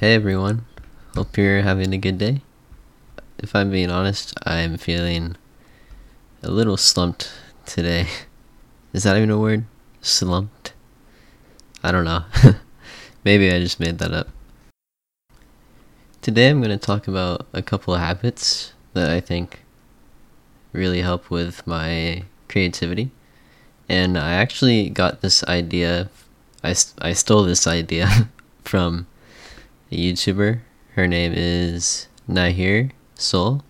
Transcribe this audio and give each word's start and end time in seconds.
Hey 0.00 0.14
everyone, 0.14 0.64
hope 1.14 1.36
you're 1.36 1.60
having 1.60 1.92
a 1.92 1.98
good 1.98 2.16
day. 2.16 2.40
If 3.36 3.54
I'm 3.54 3.70
being 3.70 3.90
honest, 3.90 4.32
I'm 4.46 4.78
feeling 4.78 5.36
a 6.42 6.50
little 6.50 6.78
slumped 6.78 7.30
today. 7.66 8.06
Is 8.94 9.02
that 9.02 9.18
even 9.18 9.28
a 9.28 9.36
word? 9.36 9.66
Slumped? 10.00 10.72
I 11.82 11.92
don't 11.92 12.06
know. 12.06 12.24
Maybe 13.26 13.52
I 13.52 13.60
just 13.60 13.78
made 13.78 13.98
that 13.98 14.14
up. 14.14 14.28
Today 16.22 16.48
I'm 16.48 16.62
going 16.62 16.70
to 16.70 16.78
talk 16.78 17.06
about 17.06 17.46
a 17.52 17.60
couple 17.60 17.92
of 17.92 18.00
habits 18.00 18.72
that 18.94 19.10
I 19.10 19.20
think 19.20 19.60
really 20.72 21.02
help 21.02 21.28
with 21.28 21.66
my 21.66 22.24
creativity. 22.48 23.10
And 23.86 24.16
I 24.16 24.32
actually 24.32 24.88
got 24.88 25.20
this 25.20 25.44
idea, 25.44 26.08
I, 26.64 26.74
I 27.02 27.12
stole 27.12 27.42
this 27.42 27.66
idea 27.66 28.30
from 28.64 29.06
a 29.90 29.96
YouTuber. 29.96 30.60
Her 30.94 31.06
name 31.06 31.32
is 31.34 32.08
Nahre 32.28 32.90
Sol. 33.14 33.62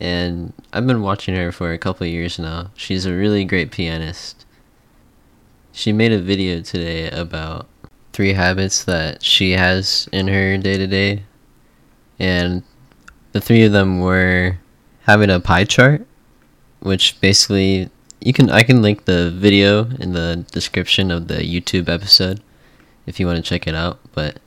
And 0.00 0.52
I've 0.72 0.86
been 0.86 1.02
watching 1.02 1.34
her 1.36 1.52
for 1.52 1.72
a 1.72 1.78
couple 1.78 2.06
years 2.06 2.38
now. 2.38 2.70
She's 2.74 3.06
a 3.06 3.14
really 3.14 3.44
great 3.44 3.70
pianist. 3.70 4.44
She 5.72 5.92
made 5.92 6.12
a 6.12 6.20
video 6.20 6.60
today 6.60 7.08
about 7.10 7.68
three 8.12 8.34
habits 8.34 8.84
that 8.84 9.22
she 9.22 9.52
has 9.52 10.08
in 10.12 10.28
her 10.28 10.58
day 10.58 10.76
to 10.76 10.86
day. 10.86 11.22
And 12.18 12.62
the 13.32 13.40
three 13.40 13.64
of 13.64 13.72
them 13.72 14.00
were 14.00 14.58
having 15.02 15.30
a 15.30 15.40
pie 15.40 15.64
chart, 15.64 16.06
which 16.80 17.20
basically 17.20 17.88
you 18.20 18.32
can 18.32 18.50
I 18.50 18.62
can 18.62 18.82
link 18.82 19.04
the 19.04 19.30
video 19.30 19.86
in 19.98 20.12
the 20.12 20.44
description 20.52 21.10
of 21.10 21.28
the 21.28 21.38
YouTube 21.38 21.88
episode 21.88 22.42
if 23.06 23.18
you 23.18 23.26
want 23.26 23.36
to 23.36 23.42
check 23.42 23.66
it 23.66 23.74
out. 23.74 23.98
But 24.12 24.38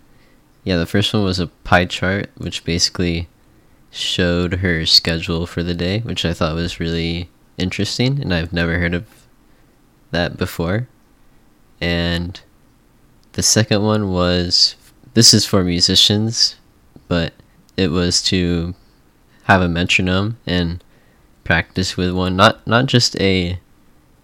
yeah, 0.65 0.77
the 0.77 0.87
first 0.87 1.13
one 1.13 1.23
was 1.23 1.39
a 1.39 1.47
pie 1.47 1.85
chart, 1.85 2.31
which 2.37 2.65
basically 2.65 3.29
showed 3.91 4.55
her 4.55 4.85
schedule 4.85 5.45
for 5.45 5.61
the 5.61 5.75
day, 5.75 5.99
which 5.99 6.25
I 6.25 6.33
thought 6.33 6.55
was 6.55 6.79
really 6.79 7.29
interesting, 7.57 8.19
and 8.19 8.33
I've 8.33 8.51
never 8.51 8.79
heard 8.79 8.95
of 8.95 9.05
that 10.09 10.37
before. 10.37 10.87
And 11.79 12.41
the 13.33 13.43
second 13.43 13.83
one 13.83 14.11
was 14.11 14.75
this 15.13 15.35
is 15.35 15.45
for 15.45 15.63
musicians, 15.63 16.55
but 17.07 17.33
it 17.77 17.89
was 17.89 18.23
to 18.23 18.73
have 19.43 19.61
a 19.61 19.69
metronome 19.69 20.37
and 20.47 20.83
practice 21.43 21.95
with 21.95 22.11
one, 22.11 22.35
not 22.35 22.65
not 22.65 22.87
just 22.87 23.15
a 23.21 23.59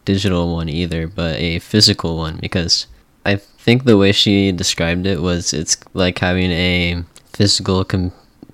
digital 0.06 0.56
one 0.56 0.70
either, 0.70 1.06
but 1.06 1.36
a 1.36 1.60
physical 1.60 2.18
one 2.18 2.38
because 2.38 2.88
I 3.26 3.36
think 3.36 3.84
the 3.84 3.98
way 3.98 4.12
she 4.12 4.52
described 4.52 5.06
it 5.06 5.22
was 5.22 5.54
it's 5.54 5.78
like 5.94 6.20
having 6.20 6.52
a 6.52 7.04
physical 7.34 7.84
com- 7.86 8.12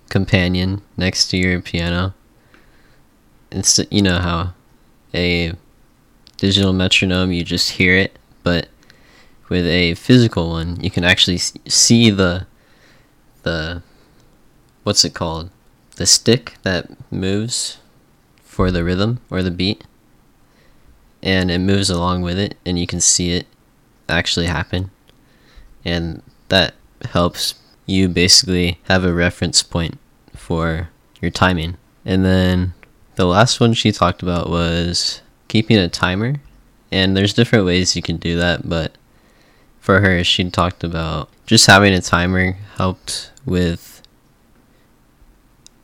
companion 0.10 0.82
next 0.98 1.30
to 1.30 1.38
your 1.38 1.62
piano. 1.62 2.14
It's 3.52 3.80
you 3.90 4.02
know 4.02 4.20
how 4.20 4.54
a 5.14 5.54
digital 6.38 6.74
metronome 6.74 7.32
you 7.32 7.44
just 7.44 7.72
hear 7.72 7.96
it, 7.96 8.20
but 8.44 8.68
with 9.50 9.66
a 9.66 9.94
physical 9.96 10.50
one 10.50 10.80
you 10.82 10.92
can 10.92 11.04
actually 11.04 11.38
see 11.38 12.10
the 12.10 12.46
the 13.44 13.82
what's 14.84 15.06
it 15.06 15.14
called 15.14 15.50
the 15.96 16.06
stick 16.06 16.56
that 16.64 16.90
moves 17.12 17.78
for 18.44 18.72
the 18.72 18.84
rhythm 18.84 19.20
or 19.30 19.42
the 19.42 19.52
beat 19.52 19.84
and 21.24 21.50
it 21.50 21.60
moves 21.60 21.90
along 21.90 22.22
with 22.22 22.38
it 22.38 22.56
and 22.66 22.78
you 22.78 22.86
can 22.86 23.00
see 23.02 23.32
it 23.32 23.48
actually 24.10 24.48
happen. 24.48 24.92
And 25.86 26.22
that 26.50 26.74
helps 27.12 27.56
you 27.86 28.10
basically 28.10 28.80
have 28.84 29.06
a 29.06 29.14
reference 29.14 29.64
point 29.64 29.98
for 30.36 30.90
your 31.22 31.32
timing. 31.32 31.78
And 32.06 32.26
then 32.26 32.74
the 33.16 33.26
last 33.26 33.60
one 33.60 33.74
she 33.74 33.92
talked 33.92 34.22
about 34.22 34.50
was 34.50 35.22
keeping 35.48 35.78
a 35.78 35.90
timer. 35.90 36.36
And 36.92 37.16
there's 37.16 37.34
different 37.34 37.66
ways 37.66 37.96
you 37.96 38.02
can 38.02 38.18
do 38.18 38.38
that 38.38 38.68
but 38.70 38.94
for 39.88 40.02
her 40.02 40.22
she 40.22 40.50
talked 40.50 40.84
about 40.84 41.30
just 41.46 41.66
having 41.66 41.94
a 41.94 42.02
timer 42.02 42.58
helped 42.76 43.32
with 43.46 44.02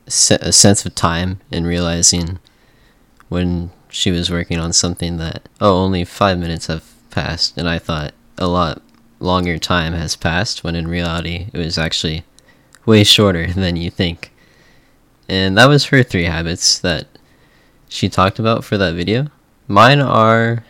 a 0.06 0.52
sense 0.52 0.84
of 0.84 0.94
time 0.94 1.40
and 1.50 1.66
realizing 1.66 2.38
when 3.30 3.70
she 3.88 4.10
was 4.10 4.30
working 4.30 4.58
on 4.58 4.74
something 4.74 5.16
that 5.16 5.48
oh 5.58 5.78
only 5.78 6.04
five 6.04 6.38
minutes 6.38 6.66
have 6.66 6.93
passed 7.14 7.56
and 7.56 7.68
i 7.68 7.78
thought 7.78 8.12
a 8.38 8.46
lot 8.46 8.82
longer 9.20 9.58
time 9.58 9.92
has 9.94 10.16
passed 10.16 10.62
when 10.62 10.74
in 10.76 10.86
reality 10.86 11.48
it 11.52 11.58
was 11.58 11.78
actually 11.78 12.24
way 12.86 13.04
shorter 13.04 13.52
than 13.52 13.76
you 13.76 13.90
think. 13.90 14.30
And 15.28 15.56
that 15.56 15.68
was 15.68 15.86
her 15.86 16.02
three 16.02 16.24
habits 16.24 16.78
that 16.80 17.06
she 17.88 18.08
talked 18.08 18.38
about 18.38 18.64
for 18.64 18.76
that 18.76 18.94
video. 18.94 19.28
Mine 19.66 20.00
are 20.00 20.64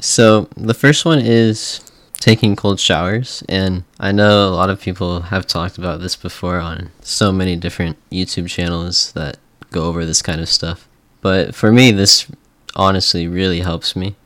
so 0.00 0.48
the 0.56 0.74
first 0.74 1.04
one 1.04 1.20
is 1.20 1.80
taking 2.14 2.54
cold 2.54 2.78
showers 2.78 3.42
and 3.48 3.82
i 3.98 4.12
know 4.12 4.46
a 4.46 4.52
lot 4.52 4.68
of 4.68 4.78
people 4.78 5.20
have 5.22 5.46
talked 5.46 5.78
about 5.78 6.00
this 6.00 6.16
before 6.16 6.58
on 6.58 6.90
so 7.00 7.32
many 7.32 7.56
different 7.56 7.96
youtube 8.10 8.46
channels 8.46 9.12
that 9.12 9.38
go 9.70 9.84
over 9.84 10.04
this 10.04 10.20
kind 10.20 10.38
of 10.40 10.48
stuff. 10.48 10.86
But 11.22 11.54
for 11.54 11.72
me 11.72 11.92
this 11.92 12.26
honestly 12.74 13.26
really 13.28 13.60
helps 13.60 13.94
me. 13.94 14.16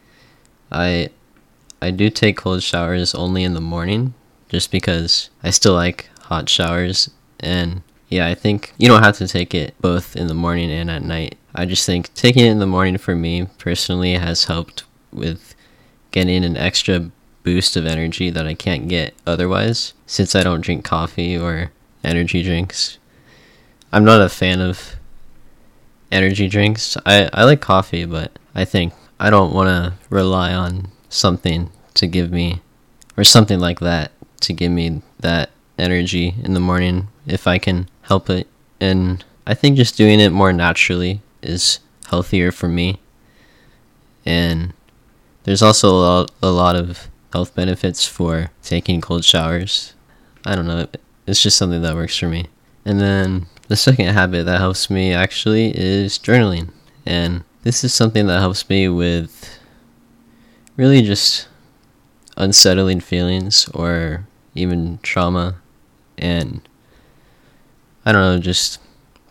I 0.72 1.10
I 1.84 1.90
do 1.90 2.08
take 2.08 2.38
cold 2.38 2.62
showers 2.62 3.14
only 3.14 3.44
in 3.44 3.52
the 3.52 3.60
morning 3.60 4.14
just 4.48 4.70
because 4.70 5.28
I 5.42 5.50
still 5.50 5.74
like 5.74 6.08
hot 6.18 6.48
showers 6.48 7.10
and 7.40 7.82
yeah, 8.08 8.26
I 8.26 8.34
think 8.34 8.72
you 8.78 8.88
don't 8.88 9.02
have 9.02 9.18
to 9.18 9.28
take 9.28 9.54
it 9.54 9.74
both 9.82 10.16
in 10.16 10.28
the 10.28 10.34
morning 10.34 10.70
and 10.70 10.90
at 10.90 11.02
night. 11.02 11.36
I 11.54 11.66
just 11.66 11.84
think 11.84 12.14
taking 12.14 12.46
it 12.46 12.50
in 12.50 12.58
the 12.58 12.66
morning 12.66 12.96
for 12.96 13.14
me 13.14 13.48
personally 13.58 14.14
has 14.14 14.44
helped 14.44 14.84
with 15.12 15.54
getting 16.10 16.42
an 16.42 16.56
extra 16.56 17.10
boost 17.42 17.76
of 17.76 17.84
energy 17.84 18.30
that 18.30 18.46
I 18.46 18.54
can't 18.54 18.88
get 18.88 19.12
otherwise 19.26 19.92
since 20.06 20.34
I 20.34 20.42
don't 20.42 20.62
drink 20.62 20.86
coffee 20.86 21.36
or 21.36 21.70
energy 22.02 22.42
drinks. 22.42 22.96
I'm 23.92 24.06
not 24.06 24.22
a 24.22 24.30
fan 24.30 24.62
of 24.62 24.96
energy 26.10 26.48
drinks. 26.48 26.96
I, 27.04 27.28
I 27.34 27.44
like 27.44 27.60
coffee, 27.60 28.06
but 28.06 28.38
I 28.54 28.64
think 28.64 28.94
I 29.20 29.28
don't 29.28 29.52
want 29.52 29.68
to 29.68 29.92
rely 30.08 30.54
on 30.54 30.88
something 31.10 31.70
to 31.94 32.06
give 32.06 32.30
me, 32.30 32.60
or 33.16 33.24
something 33.24 33.60
like 33.60 33.80
that 33.80 34.12
to 34.40 34.52
give 34.52 34.70
me 34.70 35.02
that 35.20 35.50
energy 35.78 36.34
in 36.42 36.54
the 36.54 36.60
morning 36.60 37.08
if 37.26 37.46
I 37.46 37.58
can 37.58 37.88
help 38.02 38.28
it. 38.30 38.46
And 38.80 39.24
I 39.46 39.54
think 39.54 39.76
just 39.76 39.96
doing 39.96 40.20
it 40.20 40.30
more 40.30 40.52
naturally 40.52 41.20
is 41.42 41.80
healthier 42.08 42.52
for 42.52 42.68
me. 42.68 43.00
And 44.26 44.72
there's 45.44 45.62
also 45.62 45.88
a 45.90 45.98
lot, 45.98 46.30
a 46.42 46.50
lot 46.50 46.76
of 46.76 47.08
health 47.32 47.54
benefits 47.54 48.06
for 48.06 48.50
taking 48.62 49.00
cold 49.00 49.24
showers. 49.24 49.94
I 50.44 50.54
don't 50.54 50.66
know, 50.66 50.86
it's 51.26 51.42
just 51.42 51.56
something 51.56 51.82
that 51.82 51.94
works 51.94 52.16
for 52.16 52.28
me. 52.28 52.46
And 52.84 53.00
then 53.00 53.46
the 53.68 53.76
second 53.76 54.06
habit 54.06 54.44
that 54.44 54.60
helps 54.60 54.90
me 54.90 55.12
actually 55.12 55.76
is 55.76 56.18
journaling. 56.18 56.70
And 57.06 57.44
this 57.62 57.82
is 57.82 57.94
something 57.94 58.26
that 58.26 58.40
helps 58.40 58.68
me 58.68 58.88
with 58.88 59.58
really 60.76 61.02
just 61.02 61.48
unsettling 62.36 63.00
feelings 63.00 63.68
or 63.74 64.26
even 64.54 64.98
trauma 65.02 65.56
and 66.18 66.68
I 68.04 68.12
don't 68.12 68.20
know, 68.20 68.38
just 68.38 68.80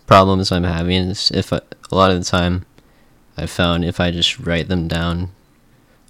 problems 0.08 0.52
I'm 0.52 0.64
having. 0.64 1.10
If 1.10 1.54
I, 1.54 1.62
a 1.92 1.96
lot 1.96 2.12
of 2.12 2.20
the 2.20 2.26
time 2.26 2.66
I 3.38 3.46
found 3.46 3.86
if 3.86 4.00
I 4.00 4.12
just 4.12 4.40
write 4.40 4.68
them 4.68 4.88
down 4.88 5.32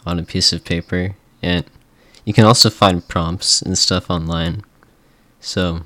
on 0.06 0.20
a 0.20 0.24
piece 0.24 0.54
of 0.54 0.66
paper 0.66 1.16
and 1.42 1.66
you 2.26 2.34
can 2.34 2.46
also 2.46 2.70
find 2.70 3.08
prompts 3.08 3.62
and 3.62 3.78
stuff 3.78 4.10
online. 4.10 4.64
So 5.40 5.82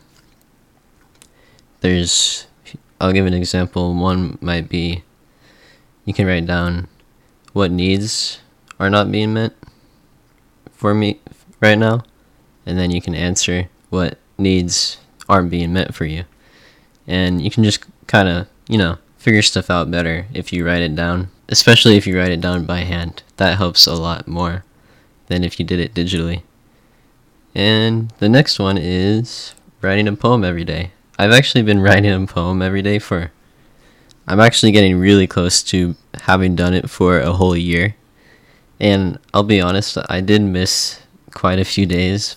there's 1.82 2.47
I'll 2.99 3.14
give 3.14 3.26
an 3.26 3.34
example. 3.34 3.93
One 3.93 4.37
might 4.41 4.70
be 4.70 5.03
you 6.05 6.14
can 6.14 6.26
write 6.26 6.46
down 6.46 6.87
what 7.53 7.72
needs 7.72 8.40
are 8.79 8.90
not 8.90 9.11
being 9.11 9.34
met 9.34 9.53
for 10.78 10.94
me 10.94 11.20
right 11.59 11.78
now, 11.78 12.03
and 12.66 12.78
then 12.78 12.91
you 12.91 13.02
can 13.02 13.16
answer 13.16 13.68
what 13.90 14.18
needs 14.38 14.97
aren't 15.28 15.50
being 15.50 15.74
met 15.74 15.94
for 15.94 16.06
you. 16.06 16.24
And 17.08 17.41
you 17.41 17.50
can 17.52 17.64
just 17.64 17.84
kind 18.06 18.29
of, 18.29 18.47
you 18.70 18.78
know, 18.78 18.97
figure 19.18 19.41
stuff 19.41 19.70
out 19.70 19.91
better 19.91 20.28
if 20.34 20.53
you 20.53 20.66
write 20.66 20.82
it 20.82 20.96
down, 20.96 21.29
especially 21.50 21.97
if 21.97 22.06
you 22.06 22.18
write 22.18 22.32
it 22.32 22.41
down 22.41 22.66
by 22.66 22.79
hand. 22.79 23.24
That 23.38 23.58
helps 23.58 23.88
a 23.88 23.96
lot 23.96 24.28
more 24.28 24.64
than 25.28 25.44
if 25.44 25.59
you 25.59 25.66
did 25.66 25.79
it 25.79 25.94
digitally. 25.94 26.44
And 27.56 28.14
the 28.20 28.30
next 28.30 28.59
one 28.59 28.78
is 28.78 29.56
writing 29.82 30.08
a 30.08 30.16
poem 30.16 30.44
every 30.44 30.64
day. 30.64 30.91
I've 31.18 31.32
actually 31.32 31.64
been 31.64 31.80
writing 31.88 32.12
a 32.12 32.28
poem 32.28 32.62
every 32.62 32.82
day 32.82 33.00
for. 33.00 33.32
I'm 34.28 34.40
actually 34.40 34.73
getting 34.73 35.00
really 35.00 35.26
close 35.26 35.64
to 35.64 35.96
having 36.22 36.56
done 36.56 36.73
it 36.73 36.90
for 36.90 37.20
a 37.20 37.32
whole 37.32 37.56
year. 37.56 37.96
And 38.79 39.18
I'll 39.34 39.44
be 39.44 39.62
honest, 39.62 39.97
I 40.09 40.22
did 40.22 40.41
miss 40.41 41.02
quite 41.32 41.59
a 41.59 41.66
few 41.66 41.85
days. 41.85 42.35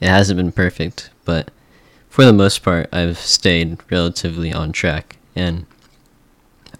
It 0.00 0.08
hasn't 0.08 0.36
been 0.36 0.52
perfect, 0.52 1.10
but 1.24 1.50
for 2.08 2.24
the 2.24 2.32
most 2.32 2.62
part, 2.62 2.88
I've 2.92 3.18
stayed 3.18 3.78
relatively 3.90 4.52
on 4.52 4.72
track, 4.72 5.16
and 5.34 5.66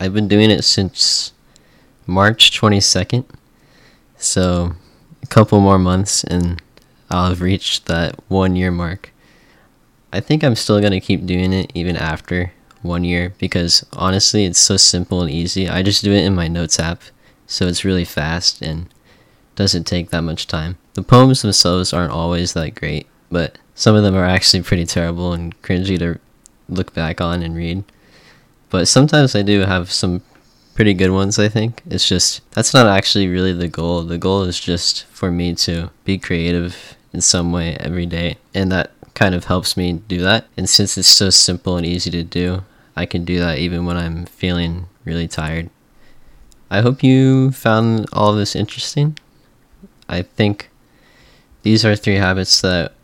I've 0.00 0.14
been 0.14 0.28
doing 0.28 0.50
it 0.50 0.62
since 0.62 1.32
March 2.06 2.58
22nd. 2.58 3.24
So, 4.16 4.72
a 5.22 5.26
couple 5.26 5.60
more 5.60 5.78
months, 5.78 6.24
and 6.24 6.60
I'll 7.10 7.28
have 7.28 7.40
reached 7.40 7.86
that 7.86 8.16
one 8.28 8.56
year 8.56 8.70
mark. 8.70 9.12
I 10.12 10.20
think 10.20 10.42
I'm 10.42 10.54
still 10.56 10.80
going 10.80 10.92
to 10.92 11.00
keep 11.00 11.26
doing 11.26 11.52
it 11.52 11.70
even 11.74 11.96
after 11.96 12.52
one 12.82 13.04
year 13.04 13.34
because 13.38 13.84
honestly, 13.92 14.44
it's 14.44 14.58
so 14.58 14.76
simple 14.76 15.20
and 15.20 15.30
easy. 15.30 15.68
I 15.68 15.82
just 15.82 16.02
do 16.02 16.12
it 16.12 16.24
in 16.24 16.34
my 16.34 16.48
notes 16.48 16.78
app, 16.78 17.02
so 17.46 17.66
it's 17.66 17.84
really 17.84 18.04
fast 18.04 18.62
and 18.62 18.88
doesn't 19.58 19.88
take 19.88 20.10
that 20.10 20.22
much 20.22 20.46
time. 20.46 20.78
The 20.94 21.02
poems 21.02 21.42
themselves 21.42 21.92
aren't 21.92 22.12
always 22.12 22.52
that 22.52 22.76
great, 22.76 23.08
but 23.28 23.58
some 23.74 23.96
of 23.96 24.04
them 24.04 24.14
are 24.14 24.24
actually 24.24 24.62
pretty 24.62 24.86
terrible 24.86 25.32
and 25.32 25.60
cringy 25.62 25.98
to 25.98 26.20
look 26.68 26.94
back 26.94 27.20
on 27.20 27.42
and 27.42 27.56
read. 27.56 27.82
But 28.70 28.86
sometimes 28.86 29.34
I 29.34 29.42
do 29.42 29.62
have 29.62 29.90
some 29.90 30.22
pretty 30.76 30.94
good 30.94 31.10
ones, 31.10 31.40
I 31.40 31.48
think. 31.48 31.82
It's 31.90 32.06
just, 32.06 32.48
that's 32.52 32.72
not 32.72 32.86
actually 32.86 33.26
really 33.26 33.52
the 33.52 33.66
goal. 33.66 34.04
The 34.04 34.16
goal 34.16 34.44
is 34.44 34.60
just 34.60 35.06
for 35.06 35.32
me 35.32 35.56
to 35.56 35.90
be 36.04 36.18
creative 36.18 36.94
in 37.12 37.20
some 37.20 37.50
way 37.50 37.76
every 37.80 38.06
day. 38.06 38.36
And 38.54 38.70
that 38.70 38.92
kind 39.14 39.34
of 39.34 39.46
helps 39.46 39.76
me 39.76 39.94
do 40.06 40.20
that. 40.20 40.46
And 40.56 40.68
since 40.68 40.96
it's 40.96 41.08
so 41.08 41.30
simple 41.30 41.76
and 41.76 41.84
easy 41.84 42.12
to 42.12 42.22
do, 42.22 42.62
I 42.94 43.06
can 43.06 43.24
do 43.24 43.40
that 43.40 43.58
even 43.58 43.86
when 43.86 43.96
I'm 43.96 44.26
feeling 44.26 44.86
really 45.04 45.26
tired. 45.26 45.68
I 46.70 46.80
hope 46.80 47.02
you 47.02 47.50
found 47.50 48.06
all 48.12 48.34
this 48.34 48.54
interesting. 48.54 49.18
I 50.08 50.22
think 50.22 50.70
these 51.62 51.84
are 51.84 51.96
three 51.96 52.16
habits 52.16 52.60
that 52.62 52.94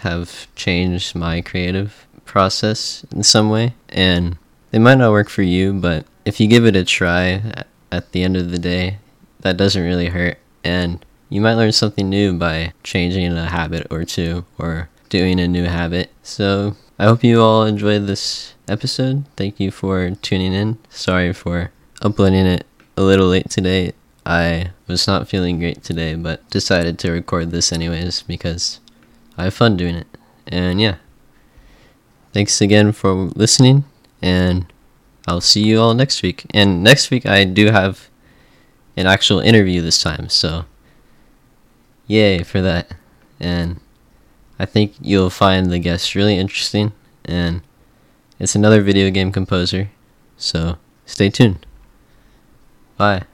have 0.00 0.52
changed 0.54 1.14
my 1.14 1.40
creative 1.40 2.06
process 2.24 3.04
in 3.10 3.22
some 3.22 3.50
way. 3.50 3.74
And 3.88 4.38
they 4.70 4.78
might 4.78 4.98
not 4.98 5.12
work 5.12 5.28
for 5.28 5.42
you, 5.42 5.72
but 5.72 6.06
if 6.24 6.40
you 6.40 6.46
give 6.46 6.64
it 6.66 6.76
a 6.76 6.84
try 6.84 7.64
at 7.90 8.12
the 8.12 8.22
end 8.22 8.36
of 8.36 8.50
the 8.50 8.58
day, 8.58 8.98
that 9.40 9.56
doesn't 9.56 9.82
really 9.82 10.08
hurt. 10.08 10.38
And 10.62 11.04
you 11.28 11.40
might 11.40 11.54
learn 11.54 11.72
something 11.72 12.08
new 12.08 12.32
by 12.34 12.72
changing 12.82 13.32
a 13.32 13.48
habit 13.48 13.86
or 13.90 14.04
two 14.04 14.44
or 14.58 14.88
doing 15.08 15.40
a 15.40 15.48
new 15.48 15.64
habit. 15.64 16.10
So 16.22 16.76
I 16.98 17.04
hope 17.04 17.24
you 17.24 17.40
all 17.40 17.64
enjoyed 17.64 18.06
this 18.06 18.54
episode. 18.68 19.24
Thank 19.36 19.58
you 19.58 19.70
for 19.70 20.10
tuning 20.22 20.52
in. 20.52 20.78
Sorry 20.88 21.32
for 21.32 21.72
uploading 22.02 22.46
it 22.46 22.66
a 22.96 23.02
little 23.02 23.28
late 23.28 23.50
today. 23.50 23.92
I 24.24 24.72
was 24.86 25.06
not 25.06 25.28
feeling 25.28 25.58
great 25.58 25.82
today, 25.82 26.14
but 26.14 26.48
decided 26.50 26.98
to 27.00 27.10
record 27.10 27.50
this 27.50 27.72
anyways 27.72 28.22
because 28.22 28.80
I 29.36 29.44
have 29.44 29.54
fun 29.54 29.76
doing 29.76 29.94
it. 29.94 30.06
And 30.46 30.80
yeah. 30.80 30.96
Thanks 32.32 32.60
again 32.60 32.92
for 32.92 33.12
listening, 33.12 33.84
and 34.22 34.72
I'll 35.26 35.40
see 35.40 35.64
you 35.64 35.80
all 35.80 35.94
next 35.94 36.22
week. 36.22 36.46
And 36.54 36.80
next 36.84 37.10
week, 37.10 37.26
I 37.26 37.42
do 37.42 37.72
have 37.72 38.08
an 38.96 39.08
actual 39.08 39.40
interview 39.40 39.82
this 39.82 40.00
time, 40.00 40.28
so 40.28 40.64
yay 42.06 42.44
for 42.44 42.60
that. 42.60 42.92
And 43.40 43.80
I 44.60 44.66
think 44.66 44.94
you'll 45.00 45.30
find 45.30 45.72
the 45.72 45.80
guest 45.80 46.14
really 46.14 46.38
interesting, 46.38 46.92
and 47.24 47.62
it's 48.38 48.54
another 48.54 48.80
video 48.80 49.10
game 49.10 49.32
composer, 49.32 49.90
so 50.36 50.78
stay 51.06 51.30
tuned. 51.30 51.66
Bye. 52.96 53.24